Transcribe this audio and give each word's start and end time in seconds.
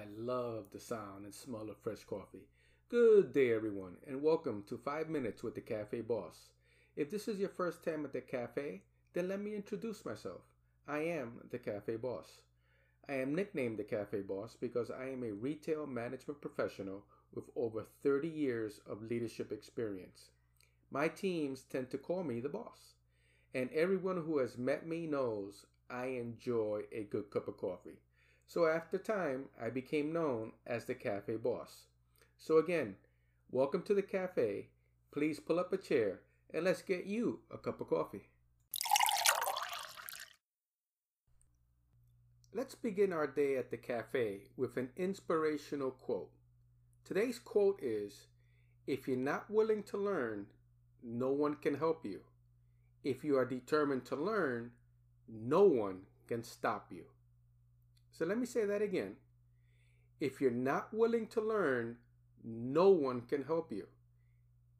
I 0.00 0.04
love 0.16 0.70
the 0.72 0.80
sound 0.80 1.26
and 1.26 1.34
smell 1.34 1.68
of 1.68 1.76
fresh 1.76 2.04
coffee. 2.04 2.48
Good 2.88 3.34
day, 3.34 3.52
everyone, 3.52 3.96
and 4.06 4.22
welcome 4.22 4.64
to 4.70 4.78
5 4.78 5.10
Minutes 5.10 5.42
with 5.42 5.54
the 5.54 5.60
Cafe 5.60 6.00
Boss. 6.00 6.48
If 6.96 7.10
this 7.10 7.28
is 7.28 7.38
your 7.38 7.50
first 7.50 7.84
time 7.84 8.06
at 8.06 8.14
the 8.14 8.22
cafe, 8.22 8.80
then 9.12 9.28
let 9.28 9.40
me 9.40 9.54
introduce 9.54 10.06
myself. 10.06 10.40
I 10.88 11.00
am 11.00 11.46
the 11.50 11.58
Cafe 11.58 11.96
Boss. 11.96 12.40
I 13.10 13.16
am 13.16 13.34
nicknamed 13.34 13.78
the 13.78 13.84
Cafe 13.84 14.22
Boss 14.22 14.56
because 14.58 14.90
I 14.90 15.10
am 15.10 15.22
a 15.22 15.32
retail 15.32 15.86
management 15.86 16.40
professional 16.40 17.04
with 17.34 17.50
over 17.54 17.84
30 18.02 18.26
years 18.26 18.80
of 18.88 19.02
leadership 19.02 19.52
experience. 19.52 20.30
My 20.90 21.08
teams 21.08 21.64
tend 21.64 21.90
to 21.90 21.98
call 21.98 22.24
me 22.24 22.40
the 22.40 22.48
boss, 22.48 22.94
and 23.54 23.68
everyone 23.74 24.22
who 24.24 24.38
has 24.38 24.56
met 24.56 24.86
me 24.86 25.06
knows 25.06 25.66
I 25.90 26.06
enjoy 26.06 26.84
a 26.90 27.02
good 27.02 27.30
cup 27.30 27.48
of 27.48 27.58
coffee. 27.58 27.98
So 28.52 28.66
after 28.66 28.98
time, 28.98 29.44
I 29.62 29.70
became 29.70 30.12
known 30.12 30.54
as 30.66 30.84
the 30.84 30.94
cafe 30.96 31.36
boss. 31.36 31.84
So 32.36 32.58
again, 32.58 32.96
welcome 33.52 33.82
to 33.82 33.94
the 33.94 34.02
cafe. 34.02 34.70
Please 35.12 35.38
pull 35.38 35.60
up 35.60 35.72
a 35.72 35.76
chair 35.76 36.22
and 36.52 36.64
let's 36.64 36.82
get 36.82 37.06
you 37.06 37.42
a 37.48 37.58
cup 37.58 37.80
of 37.80 37.88
coffee. 37.88 38.28
Let's 42.52 42.74
begin 42.74 43.12
our 43.12 43.28
day 43.28 43.56
at 43.56 43.70
the 43.70 43.76
cafe 43.76 44.48
with 44.56 44.76
an 44.76 44.88
inspirational 44.96 45.92
quote. 45.92 46.32
Today's 47.04 47.38
quote 47.38 47.78
is 47.80 48.26
If 48.84 49.06
you're 49.06 49.16
not 49.16 49.48
willing 49.48 49.84
to 49.84 49.96
learn, 49.96 50.46
no 51.04 51.30
one 51.30 51.54
can 51.54 51.76
help 51.76 52.04
you. 52.04 52.22
If 53.04 53.22
you 53.22 53.38
are 53.38 53.44
determined 53.44 54.06
to 54.06 54.16
learn, 54.16 54.72
no 55.28 55.62
one 55.62 56.00
can 56.26 56.42
stop 56.42 56.88
you. 56.90 57.04
So 58.12 58.24
let 58.24 58.38
me 58.38 58.46
say 58.46 58.64
that 58.64 58.82
again. 58.82 59.16
If 60.20 60.40
you're 60.40 60.50
not 60.50 60.92
willing 60.92 61.26
to 61.28 61.40
learn, 61.40 61.96
no 62.44 62.90
one 62.90 63.22
can 63.22 63.44
help 63.44 63.72
you. 63.72 63.86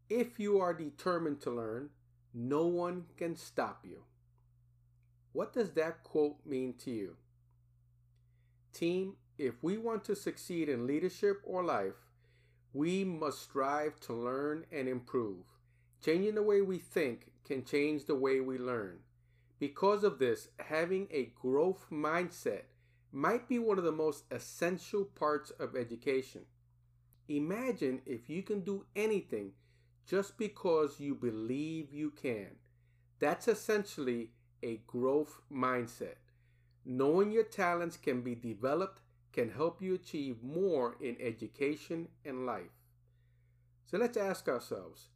If 0.09 0.39
you 0.39 0.61
are 0.61 0.75
determined 0.75 1.41
to 1.42 1.50
learn, 1.50 1.91
no 2.34 2.67
one 2.67 3.05
can 3.17 3.37
stop 3.37 3.84
you. 3.84 4.03
What 5.33 5.53
does 5.53 5.72
that 5.72 6.03
quote 6.03 6.37
mean 6.45 6.75
to 6.84 6.91
you? 6.91 7.17
Team, 8.72 9.14
if 9.39 9.62
we 9.62 9.78
want 9.78 10.05
to 10.05 10.17
succeed 10.17 10.69
in 10.69 10.87
leadership 10.87 11.41
or 11.44 11.62
life, 11.65 12.06
we 12.72 13.05
must 13.05 13.42
strive 13.42 13.98
to 14.00 14.12
learn 14.12 14.65
and 14.70 14.89
improve. 14.89 15.44
Changing 16.05 16.34
the 16.34 16.42
way 16.42 16.61
we 16.61 16.78
think 16.78 17.31
can 17.44 17.65
change 17.65 18.05
the 18.05 18.15
way 18.15 18.41
we 18.41 18.59
learn. 18.59 18.98
Because 19.59 20.05
of 20.05 20.19
this, 20.19 20.48
having 20.59 21.09
a 21.11 21.33
growth 21.41 21.87
mindset 21.91 22.62
might 23.12 23.48
be 23.48 23.58
one 23.58 23.78
of 23.78 23.84
the 23.84 23.92
most 23.92 24.25
essential 24.30 25.05
parts 25.05 25.50
of 25.58 25.77
education. 25.77 26.42
Imagine 27.28 28.03
if 28.06 28.28
you 28.28 28.42
can 28.42 28.61
do 28.61 28.84
anything 28.94 29.53
just 30.06 30.36
because 30.36 30.98
you 30.98 31.14
believe 31.14 31.92
you 31.92 32.11
can. 32.11 32.48
That's 33.19 33.48
essentially 33.48 34.31
a 34.62 34.81
growth 34.86 35.41
mindset. 35.53 36.16
Knowing 36.84 37.31
your 37.31 37.44
talents 37.44 37.97
can 37.97 38.22
be 38.22 38.34
developed 38.34 39.00
can 39.33 39.50
help 39.50 39.81
you 39.81 39.94
achieve 39.94 40.42
more 40.42 40.97
in 41.00 41.16
education 41.20 42.08
and 42.25 42.47
life. 42.47 42.72
So 43.86 43.98
let's 43.98 44.16
ask 44.16 44.48
ourselves 44.48 45.08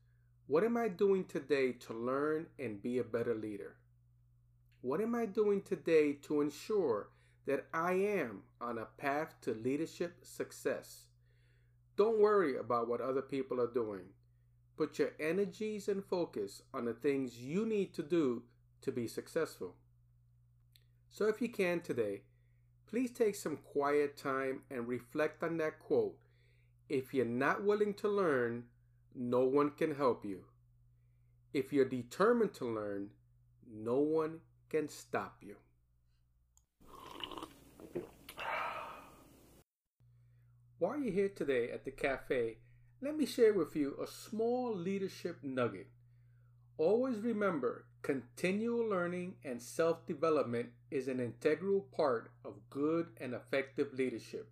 what 0.46 0.62
am 0.62 0.76
I 0.76 0.88
doing 0.88 1.24
today 1.24 1.72
to 1.72 1.94
learn 1.94 2.46
and 2.58 2.82
be 2.82 2.98
a 2.98 3.04
better 3.04 3.34
leader? 3.34 3.76
What 4.82 5.00
am 5.00 5.14
I 5.14 5.24
doing 5.26 5.62
today 5.62 6.12
to 6.22 6.42
ensure 6.42 7.08
that 7.46 7.66
I 7.72 7.92
am 7.92 8.42
on 8.60 8.78
a 8.78 8.86
path 8.96 9.34
to 9.42 9.52
leadership 9.52 10.18
success. 10.22 11.06
Don't 11.96 12.20
worry 12.20 12.56
about 12.56 12.88
what 12.88 13.00
other 13.00 13.22
people 13.22 13.60
are 13.60 13.72
doing. 13.72 14.06
Put 14.76 14.98
your 14.98 15.12
energies 15.20 15.88
and 15.88 16.04
focus 16.04 16.62
on 16.72 16.84
the 16.84 16.94
things 16.94 17.38
you 17.38 17.64
need 17.64 17.94
to 17.94 18.02
do 18.02 18.42
to 18.80 18.90
be 18.90 19.06
successful. 19.06 19.74
So, 21.10 21.26
if 21.26 21.40
you 21.40 21.48
can 21.48 21.80
today, 21.80 22.22
please 22.86 23.12
take 23.12 23.36
some 23.36 23.58
quiet 23.58 24.16
time 24.16 24.62
and 24.70 24.88
reflect 24.88 25.44
on 25.44 25.58
that 25.58 25.78
quote 25.78 26.16
If 26.88 27.14
you're 27.14 27.24
not 27.24 27.62
willing 27.62 27.94
to 27.94 28.08
learn, 28.08 28.64
no 29.14 29.44
one 29.44 29.70
can 29.70 29.94
help 29.94 30.24
you. 30.24 30.40
If 31.52 31.72
you're 31.72 31.84
determined 31.84 32.54
to 32.54 32.64
learn, 32.64 33.10
no 33.72 33.98
one 33.98 34.40
can 34.68 34.88
stop 34.88 35.36
you. 35.40 35.54
While 40.78 40.98
you're 40.98 41.12
here 41.12 41.28
today 41.28 41.70
at 41.70 41.84
the 41.84 41.92
cafe, 41.92 42.58
let 43.00 43.16
me 43.16 43.26
share 43.26 43.54
with 43.54 43.76
you 43.76 43.96
a 44.02 44.08
small 44.08 44.74
leadership 44.74 45.38
nugget. 45.42 45.86
Always 46.78 47.18
remember, 47.20 47.86
continual 48.02 48.88
learning 48.88 49.36
and 49.44 49.62
self 49.62 50.04
development 50.04 50.70
is 50.90 51.06
an 51.06 51.20
integral 51.20 51.80
part 51.96 52.32
of 52.44 52.68
good 52.70 53.06
and 53.20 53.34
effective 53.34 53.94
leadership. 53.94 54.50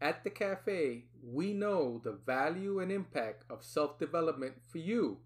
At 0.00 0.24
the 0.24 0.30
cafe, 0.30 1.04
we 1.22 1.52
know 1.52 2.00
the 2.02 2.12
value 2.12 2.80
and 2.80 2.90
impact 2.90 3.44
of 3.50 3.62
self 3.62 3.98
development 3.98 4.54
for 4.66 4.78
you, 4.78 5.18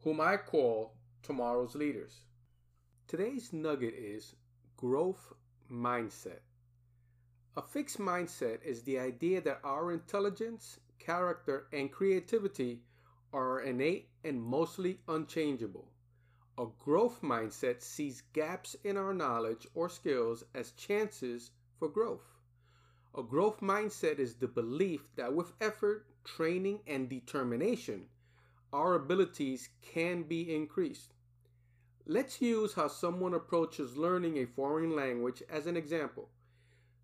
whom 0.00 0.20
I 0.20 0.36
call 0.36 0.94
tomorrow's 1.22 1.76
leaders. 1.76 2.22
Today's 3.06 3.52
nugget 3.52 3.94
is 3.94 4.34
growth 4.76 5.32
mindset. 5.70 6.40
A 7.60 7.62
fixed 7.62 7.98
mindset 7.98 8.62
is 8.64 8.84
the 8.84 8.98
idea 8.98 9.42
that 9.42 9.60
our 9.62 9.92
intelligence, 9.92 10.80
character, 10.98 11.66
and 11.74 11.92
creativity 11.92 12.80
are 13.34 13.60
innate 13.60 14.08
and 14.24 14.42
mostly 14.42 15.00
unchangeable. 15.06 15.92
A 16.56 16.68
growth 16.78 17.20
mindset 17.20 17.82
sees 17.82 18.22
gaps 18.32 18.76
in 18.82 18.96
our 18.96 19.12
knowledge 19.12 19.66
or 19.74 19.90
skills 19.90 20.42
as 20.54 20.70
chances 20.70 21.50
for 21.78 21.90
growth. 21.90 22.38
A 23.14 23.22
growth 23.22 23.60
mindset 23.60 24.18
is 24.18 24.36
the 24.36 24.48
belief 24.48 25.14
that 25.16 25.34
with 25.34 25.52
effort, 25.60 26.06
training, 26.24 26.80
and 26.86 27.10
determination, 27.10 28.06
our 28.72 28.94
abilities 28.94 29.68
can 29.82 30.22
be 30.22 30.54
increased. 30.54 31.12
Let's 32.06 32.40
use 32.40 32.72
how 32.72 32.88
someone 32.88 33.34
approaches 33.34 33.98
learning 33.98 34.38
a 34.38 34.46
foreign 34.46 34.96
language 34.96 35.42
as 35.50 35.66
an 35.66 35.76
example. 35.76 36.30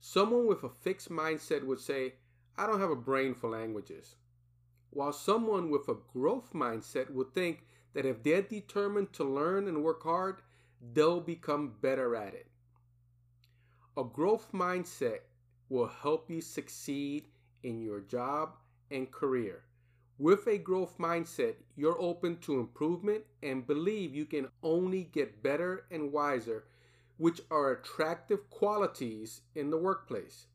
Someone 0.09 0.47
with 0.47 0.63
a 0.63 0.69
fixed 0.69 1.11
mindset 1.11 1.65
would 1.65 1.81
say, 1.81 2.15
I 2.57 2.69
don't 2.69 2.79
have 2.79 2.93
a 2.93 2.95
brain 2.95 3.35
for 3.35 3.51
languages. 3.51 4.15
While 4.91 5.13
someone 5.13 5.69
with 5.69 5.89
a 5.89 5.97
growth 6.13 6.53
mindset 6.53 7.11
would 7.11 7.35
think 7.35 7.67
that 7.93 8.07
if 8.07 8.23
they're 8.23 8.41
determined 8.41 9.13
to 9.15 9.25
learn 9.25 9.67
and 9.67 9.83
work 9.83 10.05
hard, 10.05 10.43
they'll 10.93 11.21
become 11.21 11.75
better 11.81 12.15
at 12.15 12.35
it. 12.35 12.47
A 13.97 14.05
growth 14.05 14.53
mindset 14.53 15.23
will 15.69 15.89
help 15.89 16.31
you 16.31 16.41
succeed 16.41 17.27
in 17.65 17.83
your 17.83 17.99
job 17.99 18.51
and 18.93 19.11
career. 19.11 19.65
With 20.19 20.47
a 20.47 20.57
growth 20.57 20.99
mindset, 20.99 21.57
you're 21.75 22.01
open 22.01 22.37
to 22.43 22.61
improvement 22.61 23.25
and 23.43 23.67
believe 23.67 24.15
you 24.15 24.27
can 24.27 24.51
only 24.63 25.03
get 25.03 25.43
better 25.43 25.85
and 25.91 26.13
wiser 26.13 26.63
which 27.19 27.41
are 27.51 27.73
attractive 27.73 28.51
qualities 28.51 29.41
in 29.55 29.71
the 29.71 29.79
workplace. 29.79 30.47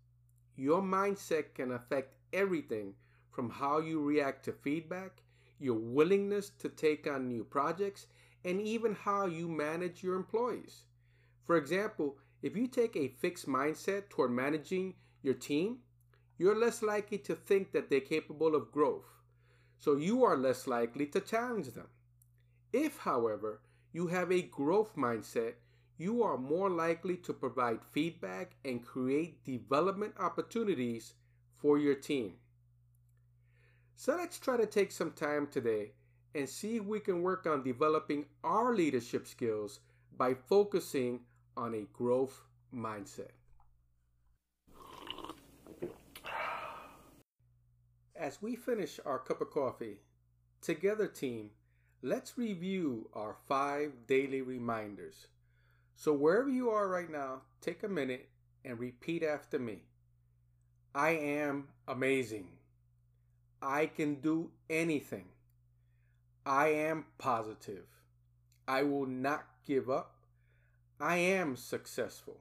Your 0.55 0.81
mindset 0.81 1.53
can 1.55 1.71
affect 1.71 2.15
everything 2.33 2.93
from 3.31 3.49
how 3.49 3.79
you 3.79 4.01
react 4.01 4.45
to 4.45 4.51
feedback, 4.51 5.21
your 5.59 5.77
willingness 5.77 6.51
to 6.59 6.69
take 6.69 7.07
on 7.07 7.27
new 7.27 7.43
projects, 7.43 8.07
and 8.43 8.61
even 8.61 8.93
how 8.93 9.25
you 9.25 9.47
manage 9.47 10.03
your 10.03 10.15
employees. 10.15 10.83
For 11.45 11.57
example, 11.57 12.17
if 12.41 12.55
you 12.55 12.67
take 12.67 12.95
a 12.95 13.15
fixed 13.19 13.47
mindset 13.47 14.09
toward 14.09 14.31
managing 14.31 14.95
your 15.21 15.35
team, 15.35 15.79
you're 16.37 16.55
less 16.55 16.81
likely 16.81 17.19
to 17.19 17.35
think 17.35 17.71
that 17.71 17.89
they're 17.89 17.99
capable 17.99 18.55
of 18.55 18.71
growth. 18.71 19.05
So 19.77 19.95
you 19.95 20.23
are 20.23 20.37
less 20.37 20.67
likely 20.67 21.05
to 21.07 21.19
challenge 21.21 21.69
them. 21.69 21.87
If, 22.73 22.97
however, 22.97 23.61
you 23.93 24.07
have 24.07 24.31
a 24.31 24.41
growth 24.41 24.95
mindset, 24.95 25.53
you 26.01 26.23
are 26.23 26.35
more 26.35 26.67
likely 26.67 27.15
to 27.15 27.31
provide 27.31 27.77
feedback 27.91 28.55
and 28.65 28.83
create 28.83 29.45
development 29.45 30.11
opportunities 30.19 31.13
for 31.59 31.77
your 31.77 31.93
team. 31.93 32.33
So 33.95 34.15
let's 34.15 34.39
try 34.39 34.57
to 34.57 34.65
take 34.65 34.91
some 34.91 35.11
time 35.11 35.45
today 35.45 35.91
and 36.33 36.49
see 36.49 36.77
if 36.77 36.85
we 36.85 36.99
can 36.99 37.21
work 37.21 37.45
on 37.45 37.63
developing 37.63 38.25
our 38.43 38.73
leadership 38.73 39.27
skills 39.27 39.79
by 40.17 40.33
focusing 40.33 41.19
on 41.55 41.75
a 41.75 41.85
growth 41.93 42.45
mindset. 42.75 43.33
As 48.15 48.41
we 48.41 48.55
finish 48.55 48.99
our 49.05 49.19
cup 49.19 49.41
of 49.41 49.51
coffee, 49.51 49.97
together, 50.61 51.05
team, 51.05 51.51
let's 52.01 52.39
review 52.39 53.07
our 53.13 53.35
five 53.47 53.91
daily 54.07 54.41
reminders. 54.41 55.27
So, 55.95 56.13
wherever 56.13 56.49
you 56.49 56.69
are 56.69 56.87
right 56.87 57.09
now, 57.09 57.41
take 57.61 57.83
a 57.83 57.87
minute 57.87 58.29
and 58.65 58.79
repeat 58.79 59.23
after 59.23 59.59
me. 59.59 59.83
I 60.93 61.11
am 61.11 61.67
amazing. 61.87 62.47
I 63.61 63.85
can 63.85 64.15
do 64.15 64.49
anything. 64.69 65.25
I 66.45 66.69
am 66.69 67.05
positive. 67.17 67.85
I 68.67 68.83
will 68.83 69.05
not 69.05 69.45
give 69.65 69.89
up. 69.89 70.15
I 70.99 71.17
am 71.17 71.55
successful. 71.55 72.37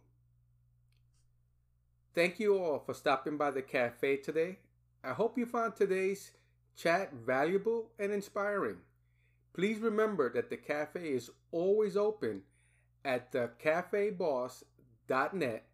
Thank 2.15 2.41
you 2.41 2.59
all 2.59 2.79
for 2.79 2.95
stopping 2.95 3.37
by 3.37 3.51
the 3.51 3.63
cafe 3.63 4.17
today. 4.17 4.59
I 5.05 5.13
hope 5.13 5.39
you 5.39 5.47
found 5.47 5.77
today's 5.77 6.33
chat 6.77 7.13
valuable 7.13 7.91
and 7.99 8.13
inspiring. 8.13 8.79
Please 9.53 9.79
remember 9.79 10.33
that 10.33 10.51
the 10.51 10.57
cafe 10.57 11.13
is 11.13 11.31
always 11.53 11.97
open 11.97 12.43
at 13.05 13.33
thecafeboss.net. 13.33 15.65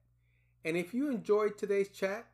And 0.64 0.76
if 0.76 0.94
you 0.94 1.11
enjoyed 1.11 1.56
today's 1.56 1.88
chat, 1.88 2.26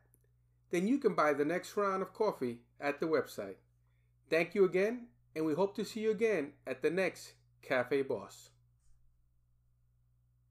then 0.71 0.87
you 0.87 0.97
can 0.97 1.13
buy 1.13 1.33
the 1.33 1.45
next 1.45 1.77
round 1.77 2.01
of 2.01 2.13
coffee 2.13 2.59
at 2.79 2.99
the 2.99 3.05
website. 3.05 3.57
Thank 4.29 4.55
you 4.55 4.65
again, 4.65 5.07
and 5.35 5.45
we 5.45 5.53
hope 5.53 5.75
to 5.75 5.85
see 5.85 5.99
you 5.99 6.11
again 6.11 6.53
at 6.65 6.81
the 6.81 6.89
next 6.89 7.33
Cafe 7.61 8.01
Boss. 8.01 8.49